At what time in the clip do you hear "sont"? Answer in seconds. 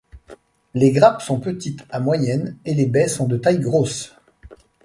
1.21-1.39, 3.07-3.27